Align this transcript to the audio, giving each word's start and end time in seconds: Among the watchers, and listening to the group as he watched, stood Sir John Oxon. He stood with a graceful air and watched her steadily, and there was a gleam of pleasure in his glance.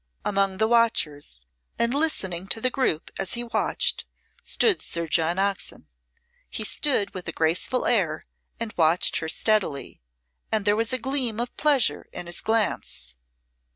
Among 0.25 0.57
the 0.57 0.67
watchers, 0.67 1.45
and 1.77 1.93
listening 1.93 2.47
to 2.47 2.59
the 2.59 2.71
group 2.71 3.11
as 3.19 3.35
he 3.35 3.43
watched, 3.43 4.05
stood 4.41 4.81
Sir 4.81 5.07
John 5.07 5.37
Oxon. 5.37 5.87
He 6.49 6.63
stood 6.63 7.13
with 7.13 7.27
a 7.27 7.31
graceful 7.31 7.85
air 7.85 8.25
and 8.59 8.73
watched 8.77 9.17
her 9.17 9.29
steadily, 9.29 10.01
and 10.51 10.65
there 10.65 10.75
was 10.75 10.91
a 10.91 10.97
gleam 10.97 11.39
of 11.39 11.55
pleasure 11.55 12.07
in 12.13 12.25
his 12.25 12.41
glance. 12.41 13.15